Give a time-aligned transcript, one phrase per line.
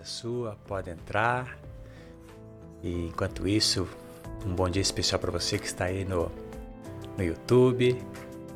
[0.00, 1.58] casa é sua, pode entrar.
[2.82, 3.86] E enquanto isso,
[4.44, 6.30] um bom dia especial para você que está aí no,
[7.16, 7.96] no YouTube.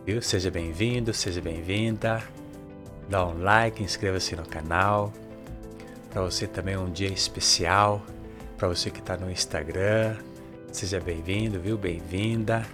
[0.04, 0.20] Viu?
[0.20, 2.22] Seja bem-vindo, seja bem-vinda.
[3.08, 5.12] Dá um like, inscreva-se no canal.
[6.10, 8.02] Para você também um dia especial.
[8.56, 10.16] Para você que está no Instagram,
[10.72, 11.76] seja bem-vindo, viu?
[11.76, 12.64] Bem-vinda.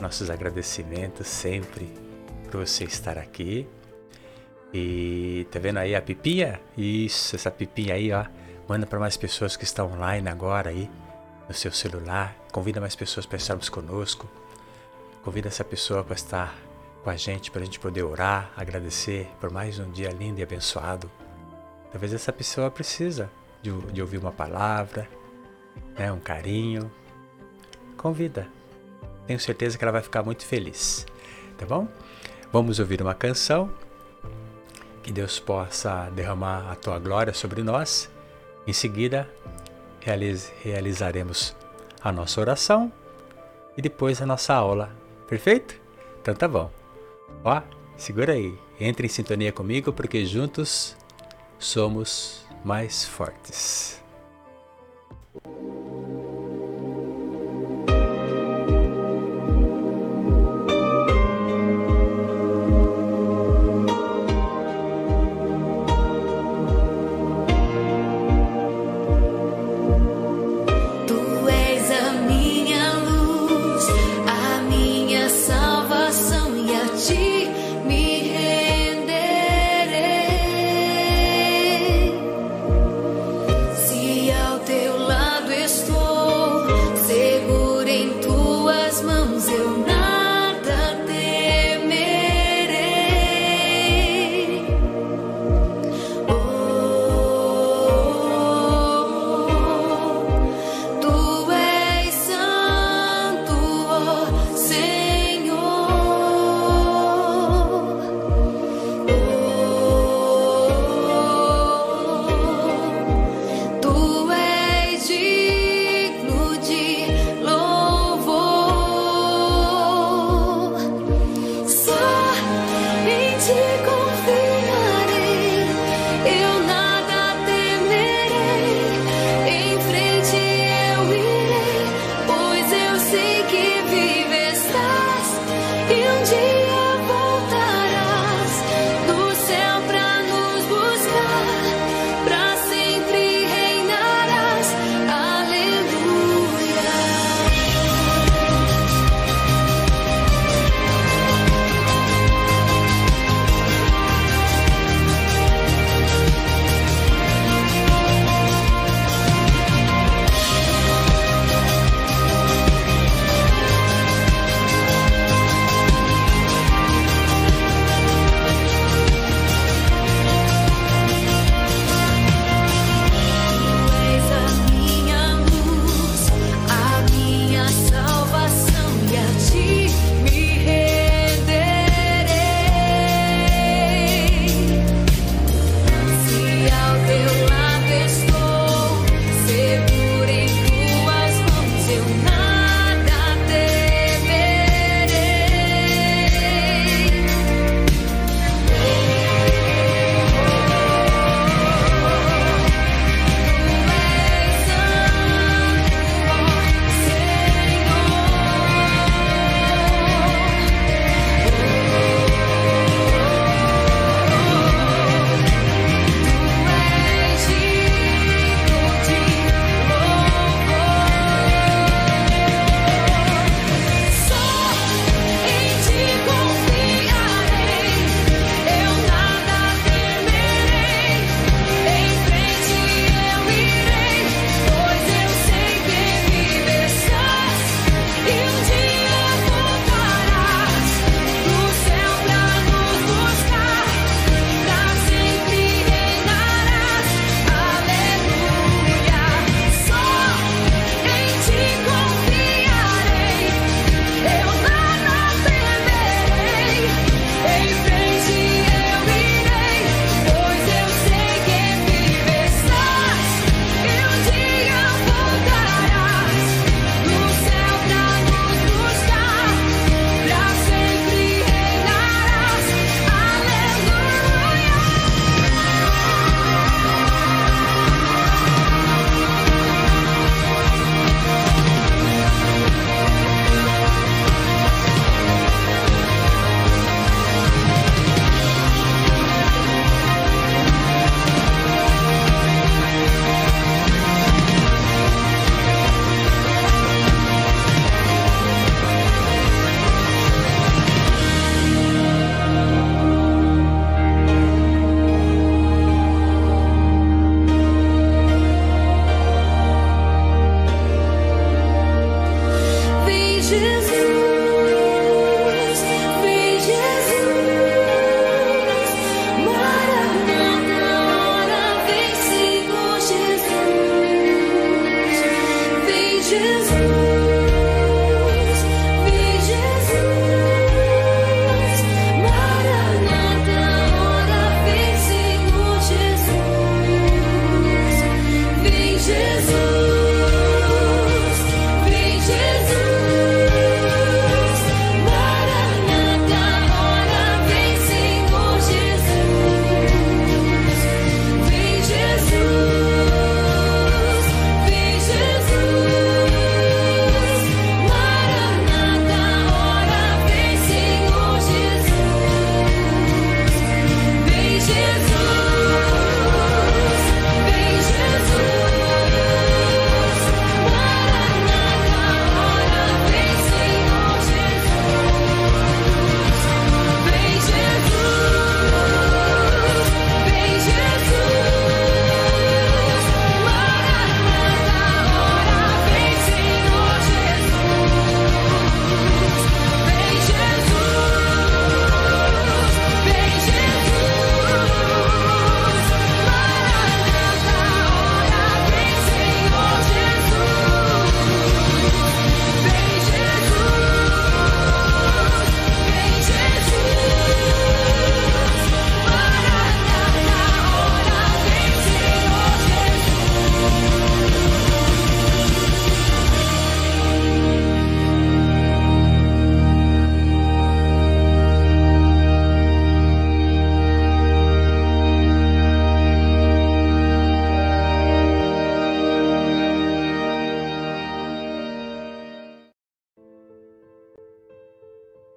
[0.00, 1.92] Nossos agradecimentos sempre
[2.50, 3.66] por você estar aqui.
[4.72, 6.60] E tá vendo aí a pipinha?
[6.76, 8.24] Isso, essa pipinha aí, ó.
[8.68, 10.88] Manda para mais pessoas que estão online agora aí
[11.48, 12.34] no seu celular.
[12.50, 14.28] Convida mais pessoas para estarmos conosco.
[15.22, 16.56] Convida essa pessoa para estar
[17.04, 20.42] com a gente, para a gente poder orar, agradecer por mais um dia lindo e
[20.42, 21.10] abençoado.
[21.90, 25.08] Talvez essa pessoa precisa de, de ouvir uma palavra,
[25.98, 26.90] né, um carinho.
[27.96, 28.48] Convida.
[29.26, 31.06] Tenho certeza que ela vai ficar muito feliz.
[31.58, 31.86] Tá bom?
[32.52, 33.70] Vamos ouvir uma canção.
[35.02, 38.10] Que Deus possa derramar a tua glória sobre nós.
[38.66, 39.28] Em seguida,
[40.00, 41.56] realiz, realizaremos
[42.02, 42.92] a nossa oração
[43.76, 44.90] e depois a nossa aula.
[45.26, 45.74] Perfeito?
[46.20, 46.70] Então tá bom.
[47.44, 47.60] Ó,
[47.96, 48.56] segura aí.
[48.78, 50.96] Entre em sintonia comigo porque juntos
[51.58, 54.01] somos mais fortes.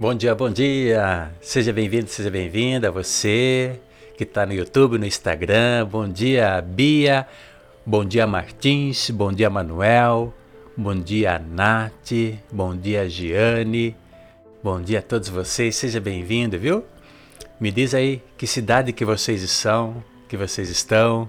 [0.05, 1.31] Bom dia, bom dia!
[1.41, 3.79] Seja bem-vindo, seja bem-vinda, você
[4.15, 5.87] que está no YouTube, no Instagram.
[5.87, 7.27] Bom dia, Bia.
[7.83, 9.09] Bom dia, Martins.
[9.09, 10.31] Bom dia, Manuel.
[10.77, 12.11] Bom dia, Nath.
[12.51, 13.95] Bom dia, Giane.
[14.63, 15.75] Bom dia a todos vocês.
[15.75, 16.85] Seja bem-vindo, viu?
[17.59, 21.27] Me diz aí que cidade que vocês são, que vocês estão.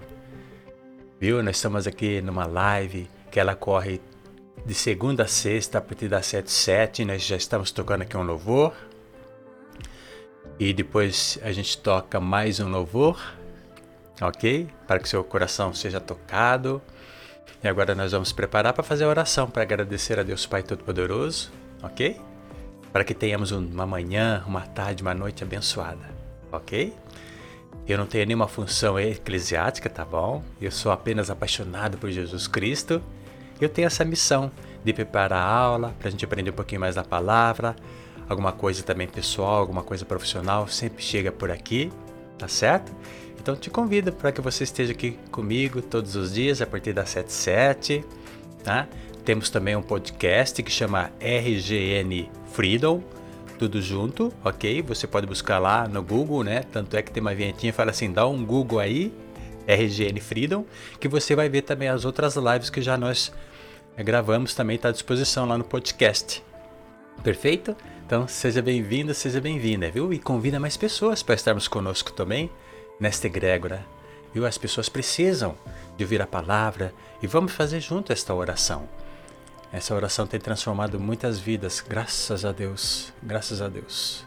[1.19, 1.43] Viu?
[1.43, 4.02] Nós estamos aqui numa live que ela corre
[4.67, 8.25] de segunda a sexta, a partir das 7 7 Nós já estamos tocando aqui um
[8.25, 8.75] louvor.
[10.59, 13.21] E depois a gente toca mais um louvor,
[14.21, 14.69] ok?
[14.87, 16.83] Para que seu coração seja tocado.
[17.63, 21.53] E agora nós vamos preparar para fazer a oração, para agradecer a Deus Pai Todo-Poderoso,
[21.83, 22.21] ok?
[22.93, 26.11] Para que tenhamos uma manhã, uma tarde, uma noite abençoada,
[26.51, 26.93] ok?
[27.87, 30.43] Eu não tenho nenhuma função eclesiástica, tá bom?
[30.61, 33.01] Eu sou apenas apaixonado por Jesus Cristo
[33.65, 34.51] eu tenho essa missão
[34.84, 37.75] de preparar a aula para a gente aprender um pouquinho mais da palavra,
[38.29, 41.91] alguma coisa também pessoal, alguma coisa profissional, sempre chega por aqui,
[42.39, 42.93] tá certo?
[43.41, 47.10] Então te convido para que você esteja aqui comigo todos os dias a partir das
[47.10, 48.05] 7 7,
[48.65, 48.89] tá?
[49.25, 53.03] Temos também um podcast que chama RGN Freedom,
[53.58, 54.82] tudo junto, ok?
[54.82, 56.63] Você pode buscar lá no Google, né?
[56.72, 59.13] Tanto é que tem uma vinhetinha fala assim, dá um Google aí,
[59.67, 60.65] RGN Freedom,
[61.01, 63.32] que você vai ver também as outras lives que já nós
[63.96, 66.43] eh, gravamos, também está à disposição lá no podcast.
[67.23, 67.77] Perfeito?
[68.06, 70.13] Então seja bem-vindo, seja bem-vinda, viu?
[70.13, 72.51] E convida mais pessoas para estarmos conosco também
[73.01, 73.85] nesta egrégora.
[74.32, 74.46] Viu?
[74.46, 75.56] As pessoas precisam
[75.96, 78.89] de ouvir a palavra e vamos fazer junto esta oração.
[79.73, 84.25] Essa oração tem transformado muitas vidas, graças a Deus, graças a Deus.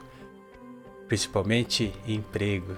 [1.08, 2.75] Principalmente em emprego,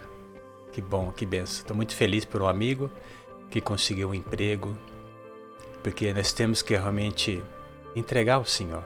[0.72, 1.62] que bom, que benção.
[1.62, 2.90] Estou muito feliz por um amigo
[3.50, 4.78] que conseguiu um emprego,
[5.84, 7.44] porque nós temos que realmente
[7.96, 8.84] entregar ao Senhor.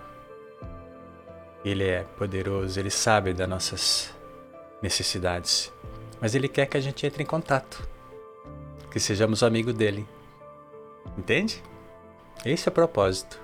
[1.64, 4.14] Ele é poderoso, ele sabe das nossas
[4.82, 5.72] necessidades,
[6.20, 7.88] mas ele quer que a gente entre em contato,
[8.92, 10.08] que sejamos amigos dele.
[11.18, 11.64] Entende?
[12.44, 13.40] Esse é o propósito.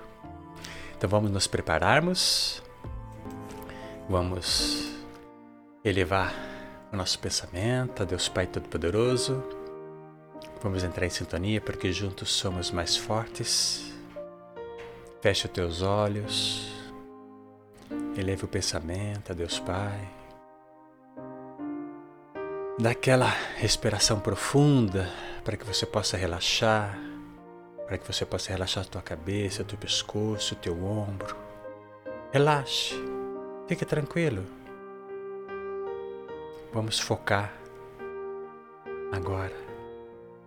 [0.96, 2.62] Então vamos nos prepararmos,
[4.08, 4.92] vamos
[5.84, 6.51] elevar
[6.92, 9.42] o nosso pensamento a Deus Pai Todo-Poderoso.
[10.62, 13.90] Vamos entrar em sintonia porque juntos somos mais fortes.
[15.22, 16.70] Feche os teus olhos.
[18.16, 20.08] Eleve o pensamento a Deus Pai.
[22.78, 25.08] Dá aquela respiração profunda
[25.44, 26.98] para que você possa relaxar,
[27.86, 31.36] para que você possa relaxar a tua cabeça, o teu pescoço, o teu ombro.
[32.32, 32.94] Relaxe,
[33.66, 34.61] fique tranquilo.
[36.72, 37.52] Vamos focar
[39.12, 39.54] agora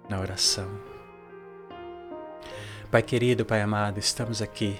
[0.09, 0.67] na oração.
[2.89, 4.75] Pai querido, Pai amado, estamos aqui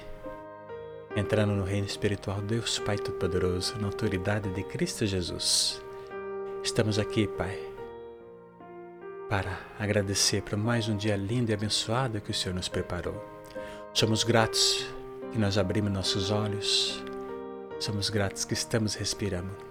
[1.16, 5.80] entrando no reino espiritual Deus Pai Todo-Poderoso, na autoridade de Cristo Jesus.
[6.64, 7.60] Estamos aqui, Pai,
[9.30, 13.24] para agradecer por mais um dia lindo e abençoado que o Senhor nos preparou.
[13.94, 14.88] Somos gratos
[15.32, 17.04] que nós abrimos nossos olhos,
[17.80, 19.65] somos gratos que estamos respirando.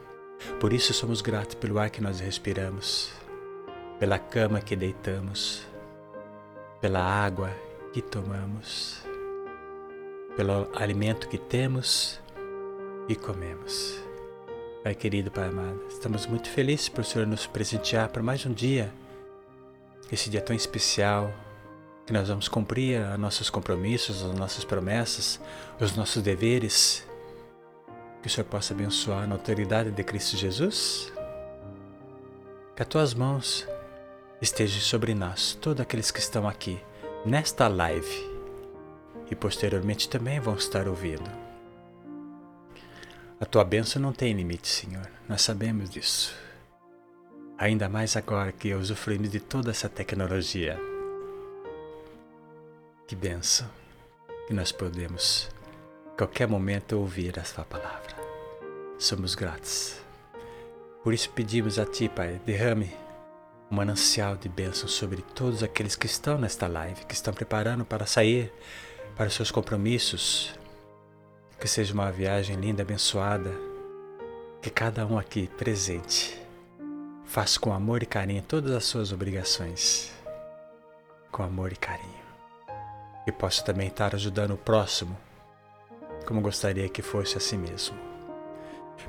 [0.61, 3.11] Por isso somos gratos pelo ar que nós respiramos,
[3.99, 5.63] pela cama que deitamos,
[6.81, 7.51] pela água
[7.93, 9.03] que tomamos,
[10.37, 12.21] pelo alimento que temos
[13.09, 13.99] e comemos.
[14.83, 18.53] Pai querido, Pai amado, estamos muito felizes por o Senhor nos presentear por mais um
[18.53, 18.93] dia,
[20.13, 21.33] esse dia tão especial,
[22.07, 25.41] que nós vamos cumprir os nossos compromissos, as nossas promessas,
[25.81, 27.07] os nossos deveres
[28.25, 31.13] que o Senhor possa abençoar na autoridade de Cristo Jesus.
[32.75, 33.69] Que as tuas mãos
[34.41, 36.81] estejam sobre nós, todos aqueles que estão aqui
[37.27, 38.31] nesta live
[39.31, 41.31] e posteriormente também vão estar ouvindo.
[43.39, 46.35] A tua bênção não tem limite, Senhor, nós sabemos disso.
[47.59, 50.81] Ainda mais agora que usufruindo de toda essa tecnologia.
[53.07, 53.69] Que bênção
[54.47, 55.51] que nós podemos,
[56.17, 58.15] qualquer momento, ouvir a Sua palavra
[58.99, 59.97] somos gratos.
[61.03, 62.91] Por isso pedimos a Ti, Pai, derrame
[63.71, 68.07] um manancial de bênção sobre todos aqueles que estão nesta live, que estão preparando para
[68.07, 68.53] sair
[69.17, 70.55] para os seus compromissos.
[71.61, 73.51] Que seja uma viagem linda, abençoada.
[74.63, 76.41] Que cada um aqui presente
[77.27, 80.11] faça com amor e carinho todas as suas obrigações.
[81.31, 82.25] Com amor e carinho.
[83.27, 85.17] E possa também estar ajudando o próximo,
[86.27, 87.97] como gostaria que fosse a si mesmo.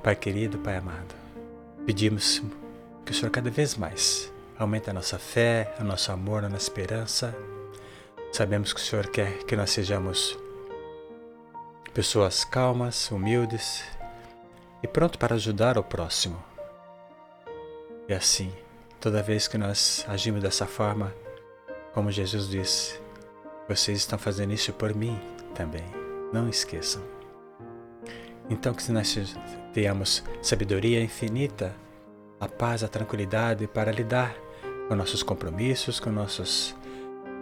[0.03, 1.15] Pai querido, Pai amado,
[1.85, 2.41] pedimos
[3.03, 6.63] que o Senhor cada vez mais aumente a nossa fé, o nosso amor, a nossa
[6.63, 7.35] esperança.
[8.31, 10.37] Sabemos que o Senhor quer que nós sejamos
[11.93, 13.83] pessoas calmas, humildes
[14.83, 16.41] e pronto para ajudar o próximo.
[18.07, 18.53] E assim,
[18.99, 21.13] toda vez que nós agimos dessa forma,
[21.93, 22.99] como Jesus disse,
[23.67, 25.19] vocês estão fazendo isso por mim
[25.55, 26.04] também.
[26.31, 27.01] Não esqueçam.
[28.49, 29.15] Então, que nós
[29.73, 31.75] tenhamos sabedoria infinita,
[32.39, 34.35] a paz, a tranquilidade para lidar
[34.87, 36.75] com nossos compromissos, com nossos,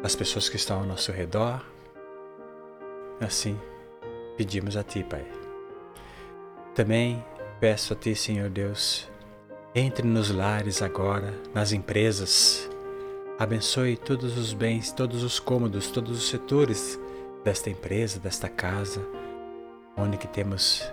[0.03, 1.65] as pessoas que estão ao nosso redor.
[3.19, 3.59] Assim,
[4.37, 5.25] pedimos a Ti, Pai.
[6.73, 7.23] Também
[7.59, 9.09] peço a Ti, Senhor Deus,
[9.75, 12.69] entre nos lares agora, nas empresas.
[13.37, 16.99] Abençoe todos os bens, todos os cômodos, todos os setores
[17.43, 19.01] desta empresa, desta casa,
[19.97, 20.83] onde que temos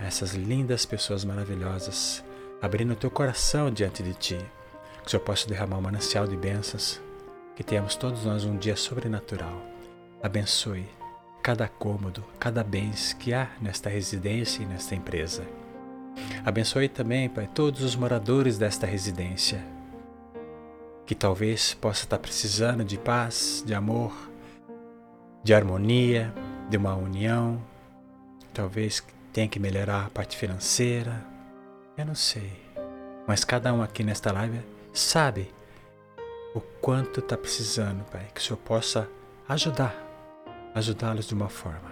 [0.00, 2.24] essas lindas pessoas maravilhosas,
[2.60, 4.38] abrindo o teu coração diante de Ti,
[5.00, 7.00] que o Senhor possa derramar um manancial de bênçãos,
[7.56, 9.60] que tenhamos todos nós um dia sobrenatural.
[10.22, 10.88] Abençoe
[11.42, 15.42] cada cômodo, cada bens que há nesta residência e nesta empresa.
[16.44, 19.64] Abençoe também, Pai, todos os moradores desta residência,
[21.04, 24.31] que talvez possa estar precisando de paz, de amor,
[25.42, 26.32] de harmonia,
[26.68, 27.60] de uma união,
[28.54, 31.24] talvez tenha que melhorar a parte financeira,
[31.96, 32.52] eu não sei.
[33.26, 34.60] Mas cada um aqui nesta live
[34.92, 35.52] sabe
[36.54, 39.08] o quanto está precisando, Pai, que o Senhor possa
[39.48, 39.94] ajudar,
[40.74, 41.90] ajudá-los de uma forma.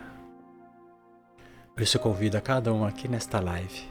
[1.75, 3.89] Por isso eu convido a cada um aqui nesta live,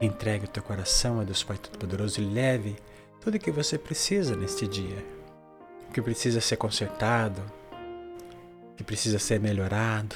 [0.00, 2.76] entregue o teu coração a Deus Pai Todo-Poderoso e leve
[3.20, 5.04] tudo o que você precisa neste dia,
[5.88, 7.42] o que precisa ser consertado,
[8.76, 10.14] que precisa ser melhorado.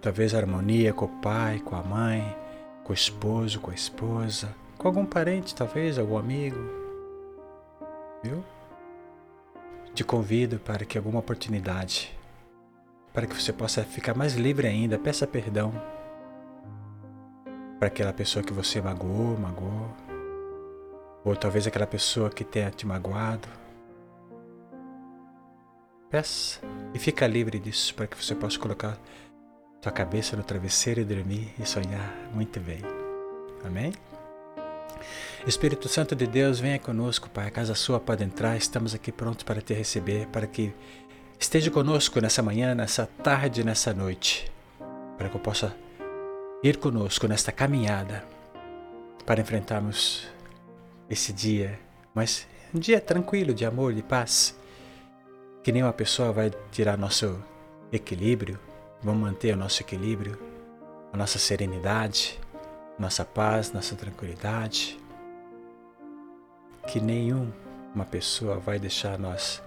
[0.00, 2.36] Talvez harmonia com o pai, com a mãe,
[2.84, 6.58] com o esposo, com a esposa, com algum parente, talvez, algum amigo.
[8.22, 8.44] Viu?
[9.94, 12.16] Te convido para que alguma oportunidade,
[13.12, 15.72] para que você possa ficar mais livre ainda, peça perdão
[17.78, 19.90] para aquela pessoa que você magoou, magoou,
[21.24, 23.48] ou talvez aquela pessoa que tenha te magoado.
[26.14, 26.60] Peça
[26.94, 28.96] e fica livre disso para que você possa colocar
[29.82, 32.78] sua cabeça no travesseiro e dormir e sonhar muito bem.
[33.64, 33.92] Amém?
[35.44, 37.48] Espírito Santo de Deus, venha conosco, Pai.
[37.48, 40.72] A casa sua pode entrar, estamos aqui prontos para te receber, para que
[41.36, 44.48] esteja conosco nessa manhã, nessa tarde, nessa noite,
[45.18, 45.74] para que eu possa
[46.62, 48.24] ir conosco nesta caminhada
[49.26, 50.28] para enfrentarmos
[51.10, 51.76] esse dia,
[52.14, 54.54] mas um dia tranquilo, de amor, de paz
[55.64, 57.42] que nenhuma pessoa vai tirar nosso
[57.90, 58.60] equilíbrio,
[59.02, 60.38] vamos manter o nosso equilíbrio,
[61.10, 62.38] a nossa serenidade,
[62.98, 65.00] nossa paz, nossa tranquilidade.
[66.86, 69.62] Que nenhuma pessoa vai deixar nós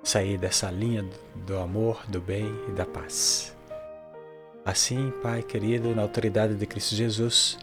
[0.00, 1.04] sair dessa linha
[1.34, 3.56] do amor, do bem e da paz.
[4.64, 7.58] Assim, Pai querido, na autoridade de Cristo Jesus,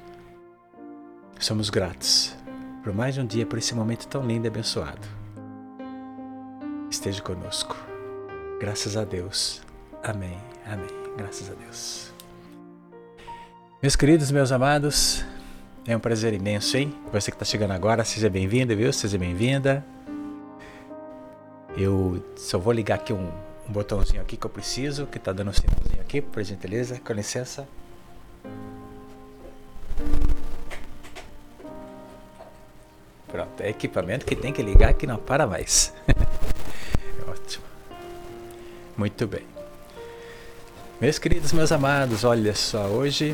[1.40, 2.36] somos gratos
[2.84, 5.19] por mais um dia, por esse momento tão lindo e abençoado
[7.00, 7.78] esteja conosco.
[8.60, 9.62] Graças a Deus.
[10.04, 10.38] Amém.
[10.66, 10.90] Amém.
[11.18, 12.12] Graças a Deus.
[13.82, 15.24] Meus queridos, meus amados,
[15.88, 16.94] é um prazer imenso, hein?
[17.14, 18.92] Você que está chegando agora, seja bem-vindo, viu?
[18.92, 19.84] Seja bem-vinda.
[21.78, 23.32] Eu só vou ligar aqui um,
[23.68, 27.14] um botãozinho aqui que eu preciso, que está dando um sinalzinho aqui, por gentileza, com
[27.14, 27.66] licença.
[33.30, 35.94] Pronto, é equipamento que tem que ligar que não para mais.
[39.00, 39.46] Muito bem.
[41.00, 43.34] Meus queridos, meus amados, olha só, hoje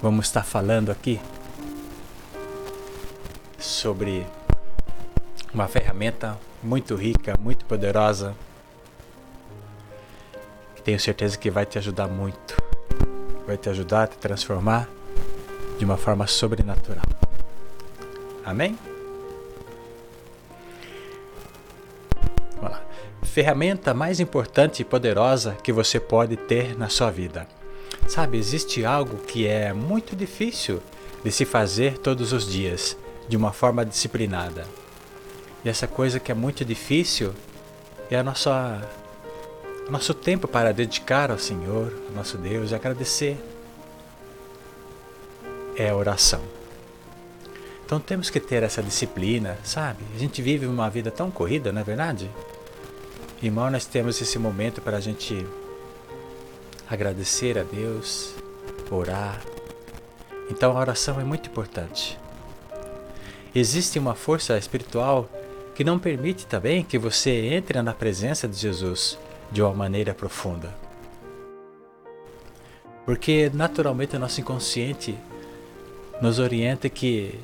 [0.00, 1.20] vamos estar falando aqui
[3.58, 4.24] sobre
[5.52, 8.32] uma ferramenta muito rica, muito poderosa,
[10.76, 12.56] que tenho certeza que vai te ajudar muito.
[13.44, 14.88] Vai te ajudar a te transformar
[15.80, 17.02] de uma forma sobrenatural.
[18.44, 18.78] Amém?
[23.38, 27.46] Ferramenta mais importante e poderosa que você pode ter na sua vida.
[28.08, 30.82] Sabe, existe algo que é muito difícil
[31.22, 32.96] de se fazer todos os dias,
[33.28, 34.66] de uma forma disciplinada.
[35.64, 37.32] E essa coisa que é muito difícil
[38.10, 38.82] é a nossa
[39.88, 43.38] nosso tempo para dedicar ao Senhor, ao nosso Deus, e agradecer.
[45.76, 46.42] É a oração.
[47.86, 50.02] Então temos que ter essa disciplina, sabe?
[50.12, 52.28] A gente vive uma vida tão corrida, não é verdade?
[53.40, 55.46] Irmão, nós temos esse momento para a gente
[56.90, 58.34] agradecer a Deus,
[58.90, 59.40] orar.
[60.50, 62.18] Então a oração é muito importante.
[63.54, 65.28] Existe uma força espiritual
[65.72, 69.16] que não permite também que você entre na presença de Jesus
[69.52, 70.74] de uma maneira profunda.
[73.06, 75.16] Porque naturalmente o nosso inconsciente
[76.20, 77.38] nos orienta que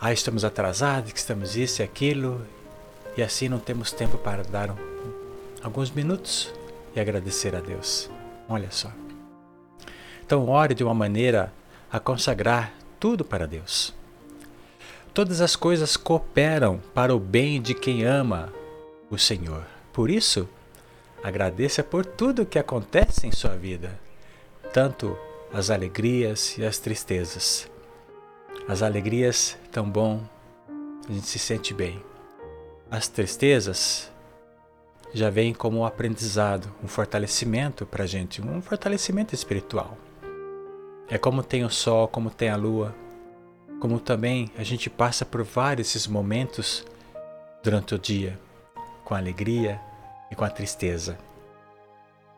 [0.00, 2.44] ah, estamos atrasados, que estamos isso e aquilo,
[3.16, 4.89] e assim não temos tempo para dar um,
[5.62, 6.52] alguns minutos
[6.94, 8.10] e agradecer a Deus.
[8.48, 8.90] Olha só.
[10.24, 11.52] Então, ore de uma maneira
[11.90, 13.94] a consagrar tudo para Deus.
[15.12, 18.52] Todas as coisas cooperam para o bem de quem ama
[19.10, 19.66] o Senhor.
[19.92, 20.48] Por isso,
[21.22, 23.98] agradeça por tudo que acontece em sua vida,
[24.72, 25.18] tanto
[25.52, 27.68] as alegrias e as tristezas.
[28.68, 30.22] As alegrias tão bom,
[31.08, 32.00] a gente se sente bem.
[32.88, 34.10] As tristezas
[35.12, 39.96] já vêm como um aprendizado, um fortalecimento para a gente, um fortalecimento espiritual.
[41.08, 42.94] É como tem o sol, como tem a lua,
[43.80, 46.86] como também a gente passa por vários esses momentos
[47.62, 48.38] durante o dia,
[49.04, 49.80] com alegria
[50.30, 51.18] e com a tristeza.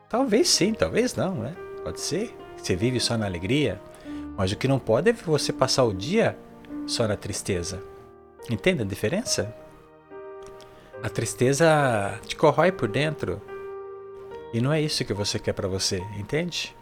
[0.09, 1.55] Talvez sim, talvez não, né?
[1.83, 2.35] Pode ser.
[2.57, 3.79] Você vive só na alegria,
[4.37, 6.37] mas o que não pode é você passar o dia
[6.87, 7.81] só na tristeza.
[8.49, 9.53] Entende a diferença?
[11.03, 13.41] A tristeza te corrói por dentro.
[14.53, 16.73] E não é isso que você quer para você, entende?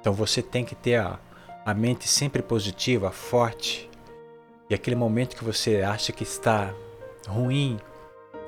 [0.00, 1.18] Então você tem que ter a,
[1.66, 3.90] a mente sempre positiva, forte.
[4.70, 6.72] E aquele momento que você acha que está
[7.26, 7.80] ruim,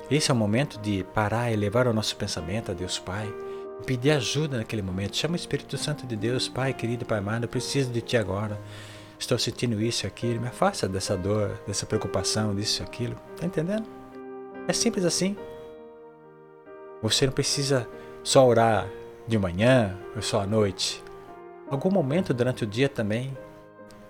[0.09, 3.27] esse é o momento de parar e levar o nosso pensamento a Deus Pai.
[3.85, 5.17] Pedir ajuda naquele momento.
[5.17, 8.57] Chama o Espírito Santo de Deus, Pai querido, Pai amado, eu preciso de Ti agora.
[9.19, 10.39] Estou sentindo isso e aquilo.
[10.39, 13.17] Me afasta dessa dor, dessa preocupação, disso e aquilo.
[13.35, 14.00] Está entendendo?
[14.67, 15.35] É simples assim.
[17.01, 17.87] Você não precisa
[18.23, 18.87] só orar
[19.27, 21.03] de manhã ou só à noite.
[21.69, 23.35] Algum momento durante o dia também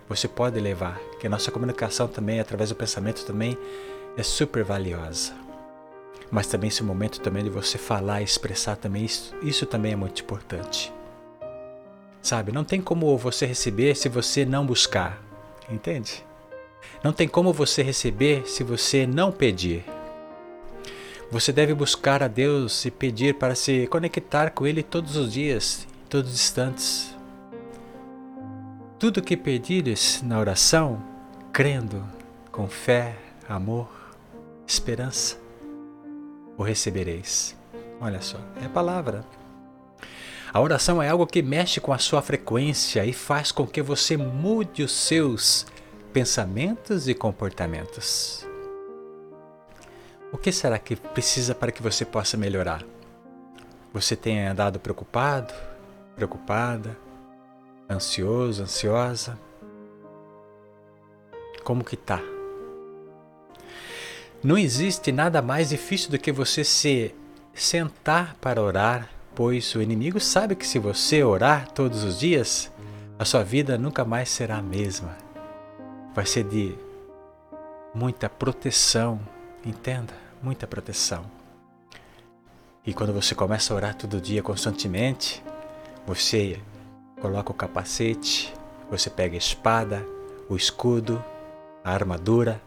[0.09, 3.57] você pode levar, que a nossa comunicação também, através do pensamento também,
[4.17, 5.31] é super valiosa.
[6.29, 10.21] Mas também esse momento também de você falar expressar também, isso, isso também é muito
[10.21, 10.91] importante.
[12.21, 15.21] Sabe, não tem como você receber se você não buscar,
[15.69, 16.25] entende?
[17.01, 19.85] Não tem como você receber se você não pedir.
[21.31, 25.87] Você deve buscar a Deus e pedir para se conectar com Ele todos os dias,
[26.09, 27.15] todos os instantes,
[28.99, 31.01] tudo que pedires na oração,
[31.53, 32.03] crendo,
[32.51, 33.15] com fé,
[33.47, 33.89] amor,
[34.67, 35.37] esperança,
[36.57, 37.55] o recebereis.
[38.01, 39.23] Olha só, é a palavra.
[40.53, 44.17] A oração é algo que mexe com a sua frequência e faz com que você
[44.17, 45.65] mude os seus
[46.11, 48.50] pensamentos e comportamentos.
[50.31, 52.83] O que será que precisa para que você possa melhorar?
[53.93, 55.53] Você tem andado preocupado,
[56.15, 56.97] preocupada?
[57.91, 59.37] ansioso, ansiosa?
[61.63, 62.21] Como que tá?
[64.43, 67.13] Não existe nada mais difícil do que você se
[67.53, 72.71] sentar para orar, pois o inimigo sabe que se você orar todos os dias,
[73.19, 75.15] a sua vida nunca mais será a mesma.
[76.15, 76.75] Vai ser de
[77.93, 79.19] muita proteção,
[79.65, 80.13] entenda?
[80.41, 81.25] Muita proteção.
[82.85, 85.43] E quando você começa a orar todo dia constantemente,
[86.05, 86.59] você
[87.21, 88.51] coloca o capacete,
[88.89, 90.05] você pega a espada,
[90.49, 91.23] o escudo,
[91.83, 92.59] a armadura.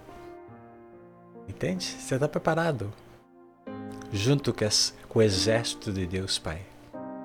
[1.49, 1.85] Entende?
[1.85, 2.93] Você está preparado.
[4.13, 4.55] Junto
[5.09, 6.63] com o exército de Deus Pai.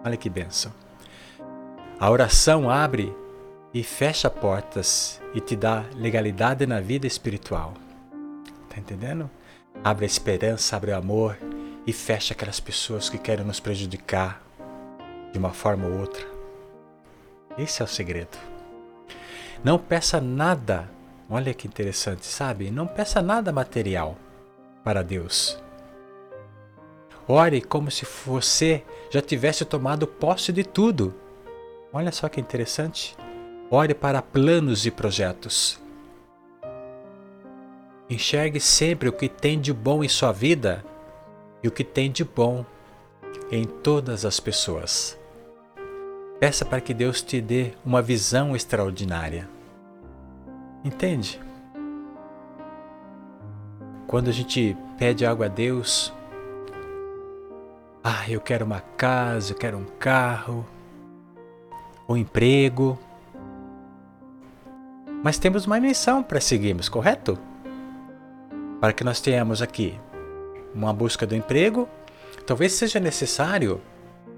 [0.03, 0.73] Olha que bênção.
[1.99, 3.15] A oração abre
[3.73, 7.73] e fecha portas e te dá legalidade na vida espiritual.
[8.67, 9.29] Tá entendendo?
[9.83, 11.37] Abre a esperança, abre o amor
[11.87, 14.41] e fecha aquelas pessoas que querem nos prejudicar
[15.31, 16.25] de uma forma ou outra.
[17.57, 18.37] Esse é o segredo.
[19.63, 20.89] Não peça nada,
[21.29, 22.69] olha que interessante, sabe?
[22.69, 24.17] Não peça nada material
[24.83, 25.57] para Deus.
[27.27, 31.13] Ore como se você já tivesse tomado posse de tudo.
[31.93, 33.15] Olha só que interessante.
[33.71, 35.79] Ore para planos e projetos.
[38.09, 40.83] Enxergue sempre o que tem de bom em sua vida
[41.61, 42.65] e o que tem de bom
[43.51, 45.17] em todas as pessoas.
[46.39, 49.47] Peça para que Deus te dê uma visão extraordinária.
[50.83, 51.39] Entende?
[54.07, 56.11] Quando a gente pede algo a Deus,
[58.03, 60.65] ah, eu quero uma casa, eu quero um carro,
[62.07, 62.97] um emprego.
[65.21, 67.37] Mas temos uma missão para seguirmos, correto?
[68.79, 69.99] Para que nós tenhamos aqui
[70.73, 71.87] uma busca do emprego,
[72.45, 73.81] talvez seja necessário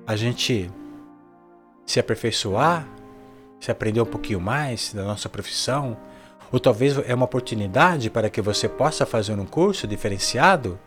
[0.07, 0.71] a gente
[1.85, 2.87] se aperfeiçoar,
[3.59, 5.95] se aprender um pouquinho mais da nossa profissão,
[6.51, 10.79] ou talvez é uma oportunidade para que você possa fazer um curso diferenciado,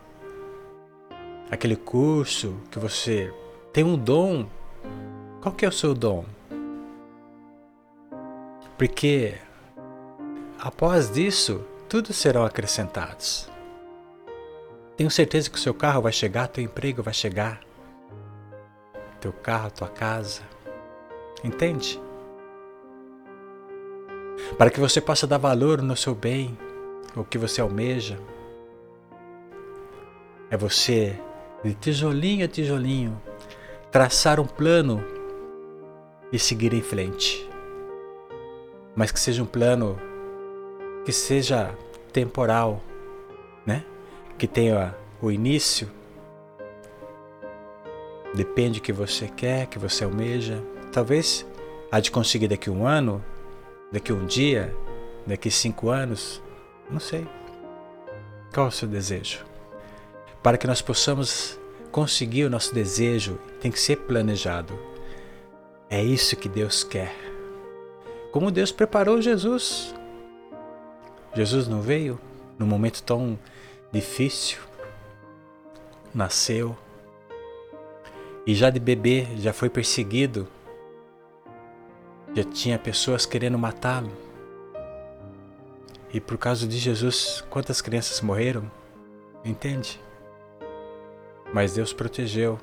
[1.49, 3.33] aquele curso que você
[3.71, 4.47] tem um dom.
[5.41, 6.25] Qual que é o seu dom?
[8.77, 9.35] Porque
[10.59, 13.49] após isso, tudo serão acrescentados.
[14.97, 17.61] Tenho certeza que o seu carro vai chegar, teu emprego vai chegar,
[19.19, 20.41] teu carro, tua casa.
[21.43, 22.01] Entende?
[24.57, 26.57] Para que você possa dar valor no seu bem,
[27.15, 28.17] o que você almeja.
[30.49, 31.19] É você,
[31.63, 33.21] de tijolinho a tijolinho,
[33.91, 35.03] traçar um plano
[36.31, 37.49] e seguir em frente.
[38.95, 39.99] Mas que seja um plano
[41.05, 41.73] que seja
[42.11, 42.81] temporal,
[43.65, 43.85] né?
[44.37, 45.89] Que tenha o início.
[48.33, 50.61] Depende que você quer, que você almeja.
[50.91, 51.45] Talvez
[51.91, 53.23] há de conseguir daqui um ano,
[53.91, 54.75] daqui um dia,
[55.25, 56.41] daqui cinco anos,
[56.89, 57.27] não sei.
[58.53, 59.45] Qual é o seu desejo?
[60.41, 61.59] Para que nós possamos
[61.91, 64.77] conseguir o nosso desejo, tem que ser planejado.
[65.89, 67.13] É isso que Deus quer.
[68.31, 69.93] Como Deus preparou Jesus.
[71.35, 72.17] Jesus não veio
[72.57, 73.37] num momento tão
[73.91, 74.59] difícil.
[76.13, 76.77] Nasceu.
[78.47, 80.47] E já de bebê já foi perseguido.
[82.33, 84.11] Já tinha pessoas querendo matá-lo.
[86.13, 88.71] E por causa de Jesus, quantas crianças morreram?
[89.43, 89.99] Entende?
[91.53, 92.57] Mas Deus protegeu,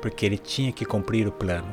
[0.00, 1.68] porque ele tinha que cumprir o plano.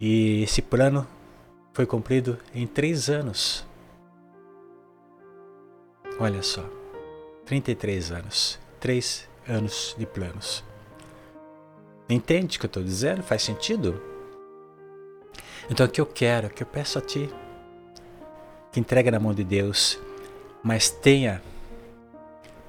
[0.00, 1.06] E esse plano
[1.76, 3.62] foi cumprido em três anos.
[6.18, 6.64] Olha só,
[7.44, 10.64] 33 anos, três anos de planos.
[12.08, 13.22] Entende o que eu estou dizendo?
[13.22, 14.00] Faz sentido?
[15.68, 17.28] Então o que eu quero, o que eu peço a ti,
[18.72, 19.98] que entregue na mão de Deus,
[20.62, 21.42] mas tenha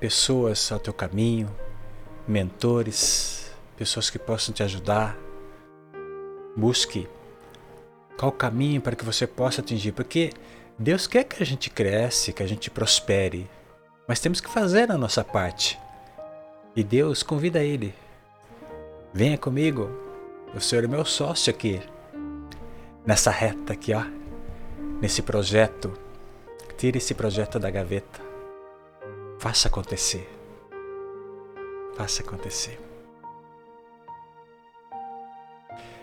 [0.02, 1.50] pessoas ao teu caminho,
[2.28, 5.18] mentores, pessoas que possam te ajudar.
[6.58, 7.08] Busque
[8.18, 10.32] qual o caminho para que você possa atingir, porque
[10.78, 13.50] Deus quer que a gente cresça, que a gente prospere,
[14.08, 15.80] mas temos que fazer a nossa parte.
[16.76, 17.94] E Deus convida ele.
[19.14, 19.90] Venha comigo.
[20.56, 21.82] O Senhor é meu sócio aqui.
[23.06, 24.04] Nessa reta aqui, ó
[25.02, 25.94] nesse projeto.
[26.78, 28.22] Tire esse projeto da gaveta.
[29.40, 30.28] Faça acontecer.
[31.96, 32.87] Faça acontecer.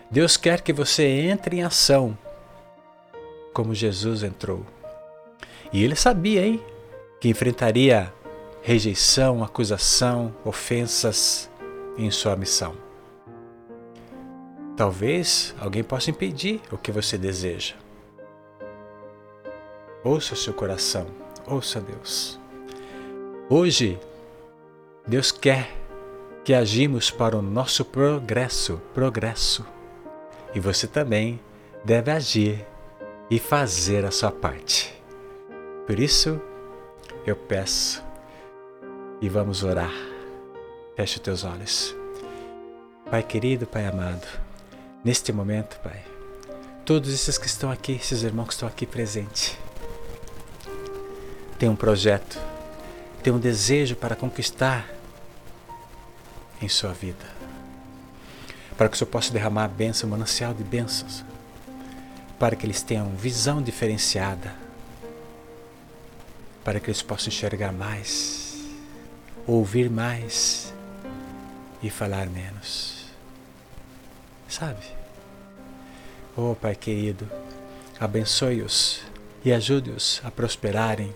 [0.09, 2.17] Deus quer que você entre em ação,
[3.53, 4.65] como Jesus entrou.
[5.73, 6.63] E ele sabia, hein,
[7.19, 8.13] que enfrentaria
[8.61, 11.49] rejeição, acusação, ofensas
[11.97, 12.75] em sua missão.
[14.75, 17.75] Talvez alguém possa impedir o que você deseja.
[20.03, 21.07] Ouça o seu coração,
[21.47, 22.39] ouça Deus.
[23.49, 23.99] Hoje,
[25.07, 25.71] Deus quer
[26.43, 29.74] que agimos para o nosso progresso, progresso.
[30.55, 31.39] E você também
[31.83, 32.65] deve agir
[33.29, 34.95] e fazer a sua parte.
[35.85, 36.41] Por isso,
[37.27, 38.01] eu peço
[39.21, 39.91] e vamos orar.
[40.95, 41.95] Feche os teus olhos.
[43.11, 44.25] Pai querido, Pai amado,
[45.03, 46.01] neste momento, Pai,
[46.85, 49.57] todos esses que estão aqui, esses irmãos que estão aqui presentes,
[51.59, 52.39] tem um projeto,
[53.21, 54.89] tem um desejo para conquistar
[56.61, 57.34] em sua vida.
[58.77, 61.23] Para que o Senhor possa derramar a bênção, manancial de bênçãos.
[62.37, 64.53] Para que eles tenham visão diferenciada.
[66.63, 68.57] Para que eles possam enxergar mais,
[69.47, 70.73] ouvir mais
[71.81, 73.05] e falar menos.
[74.47, 74.83] Sabe?
[76.35, 77.29] Oh Pai querido,
[77.99, 79.01] abençoe-os
[79.43, 81.15] e ajude-os a prosperarem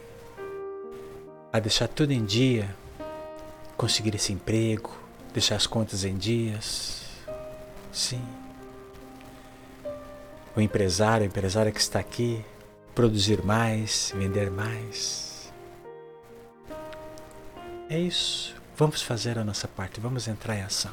[1.52, 2.76] a deixar tudo em dia,
[3.76, 4.96] conseguir esse emprego,
[5.34, 6.99] deixar as contas em dias.
[7.92, 8.22] Sim.
[10.56, 12.44] O empresário, a empresária que está aqui,
[12.94, 15.52] produzir mais, vender mais.
[17.90, 18.56] É isso.
[18.76, 20.92] Vamos fazer a nossa parte, vamos entrar em ação.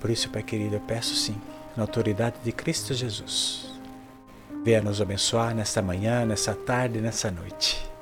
[0.00, 1.40] Por isso, Pai querido, eu peço sim,
[1.76, 3.70] na autoridade de Cristo Jesus,
[4.64, 7.92] venha nos abençoar nesta manhã, nessa tarde, nessa noite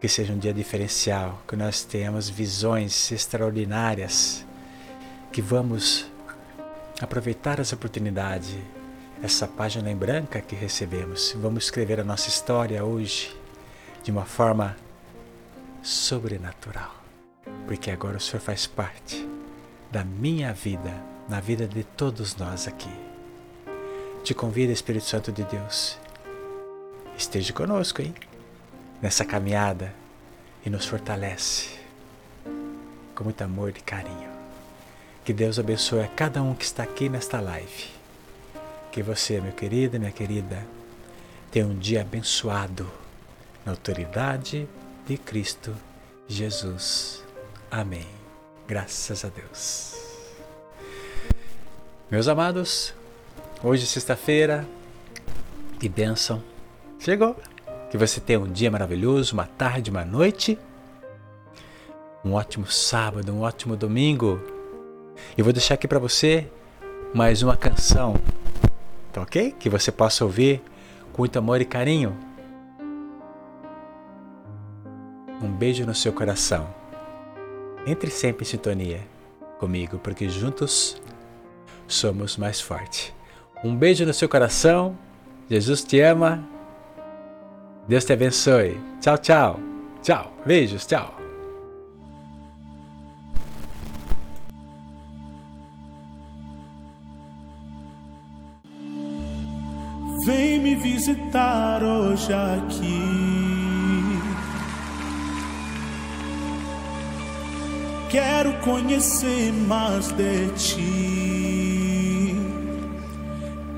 [0.00, 4.44] que seja um dia diferencial, que nós tenhamos visões extraordinárias,
[5.32, 6.06] que vamos
[7.00, 8.62] aproveitar essa oportunidade,
[9.22, 11.32] essa página em branca que recebemos.
[11.36, 13.36] Vamos escrever a nossa história hoje
[14.02, 14.76] de uma forma
[15.82, 16.94] sobrenatural,
[17.66, 19.28] porque agora o Senhor faz parte
[19.90, 20.92] da minha vida,
[21.28, 22.90] na vida de todos nós aqui.
[24.24, 25.98] Te convido, Espírito Santo de Deus,
[27.16, 28.14] esteja conosco, hein?
[29.00, 29.94] nessa caminhada
[30.64, 31.78] e nos fortalece
[33.14, 34.35] com muito amor e carinho.
[35.26, 37.88] Que Deus abençoe a cada um que está aqui nesta live.
[38.92, 40.64] que você, meu querido, minha querida,
[41.50, 42.88] tenha um dia abençoado
[43.64, 44.68] na autoridade
[45.04, 45.74] de Cristo
[46.28, 47.24] Jesus.
[47.68, 48.06] Amém.
[48.68, 49.96] Graças a Deus.
[52.08, 52.94] Meus amados,
[53.64, 54.64] hoje é sexta-feira
[55.82, 56.40] e bênção
[57.00, 57.36] chegou.
[57.90, 60.56] Que você tenha um dia maravilhoso, uma tarde, uma noite,
[62.24, 64.54] um ótimo sábado, um ótimo domingo.
[65.36, 66.46] E vou deixar aqui para você
[67.14, 68.14] mais uma canção,
[69.12, 69.54] tá ok?
[69.58, 70.60] Que você possa ouvir
[71.12, 72.16] com muito amor e carinho.
[75.42, 76.68] Um beijo no seu coração.
[77.86, 79.00] Entre sempre em sintonia
[79.58, 81.00] comigo, porque juntos
[81.86, 83.12] somos mais fortes.
[83.64, 84.96] Um beijo no seu coração.
[85.48, 86.44] Jesus te ama.
[87.88, 88.80] Deus te abençoe.
[89.00, 89.60] Tchau, tchau.
[90.02, 90.32] Tchau.
[90.44, 90.86] Beijos.
[90.86, 91.25] Tchau.
[100.96, 103.02] Visitar hoje aqui.
[108.08, 112.34] Quero conhecer mais de ti.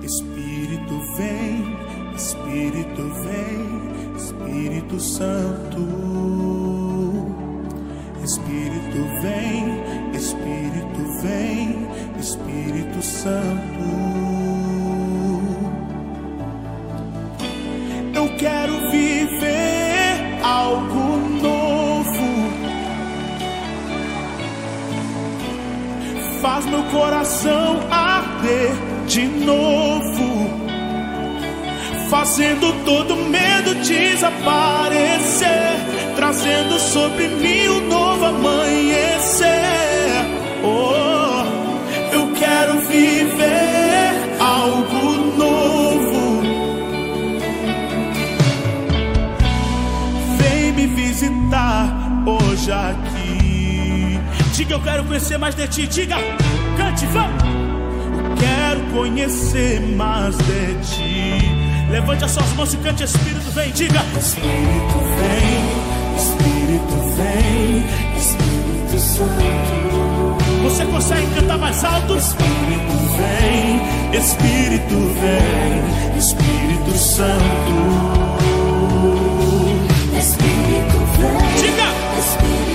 [0.00, 1.76] Espírito vem,
[2.14, 5.80] Espírito vem, Espírito Santo.
[8.22, 11.88] Espírito vem, Espírito vem,
[12.20, 14.27] Espírito Santo.
[18.38, 22.08] Quero viver algo novo.
[26.40, 28.70] Faz meu coração arder
[29.06, 30.58] de novo.
[32.08, 35.48] Fazendo todo medo desaparecer.
[36.16, 39.48] Trazendo sobre mim um novo amanhecer.
[40.62, 41.44] Oh,
[42.14, 43.67] eu quero viver
[52.72, 54.20] aqui.
[54.52, 55.86] Diga, eu quero conhecer mais de ti.
[55.86, 56.16] Diga,
[56.76, 57.42] cante, vamos.
[58.38, 61.88] Quero conhecer mais de ti.
[61.90, 63.70] Levante as suas mãos e cante, Espírito vem.
[63.72, 65.58] Diga, Espírito vem,
[66.16, 67.84] Espírito vem,
[68.16, 70.62] Espírito Santo.
[70.62, 72.16] Você consegue cantar mais alto?
[72.16, 78.17] Espírito vem, Espírito vem, Espírito Santo.
[82.28, 82.67] Diga,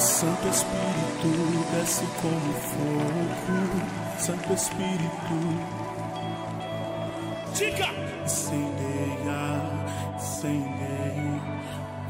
[0.00, 1.28] Santo Espírito
[1.76, 5.36] desce como fogo, Santo Espírito,
[7.54, 7.90] diga,
[8.24, 9.60] incendeia,
[10.16, 11.42] incendeia.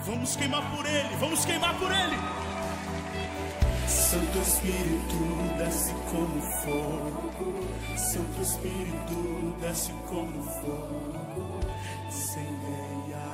[0.06, 2.16] Vamos queimar por ele, vamos queimar por ele.
[3.88, 7.54] Santo Espírito, desce como fogo.
[7.96, 11.60] Santo Espírito, desce como fogo.
[12.06, 13.29] Incendeia.